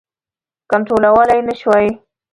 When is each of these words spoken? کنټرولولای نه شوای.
کنټرولولای 0.71 1.39
نه 1.47 1.53
شوای. 1.59 1.87